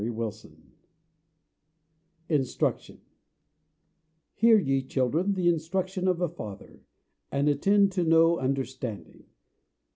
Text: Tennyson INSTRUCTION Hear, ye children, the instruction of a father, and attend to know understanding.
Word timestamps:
Tennyson 0.01 0.71
INSTRUCTION 2.27 3.01
Hear, 4.33 4.57
ye 4.57 4.81
children, 4.81 5.33
the 5.35 5.47
instruction 5.47 6.07
of 6.07 6.19
a 6.21 6.27
father, 6.27 6.81
and 7.31 7.47
attend 7.47 7.91
to 7.91 8.03
know 8.03 8.39
understanding. 8.39 9.25